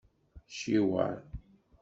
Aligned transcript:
Ciweṛ. 0.57 1.13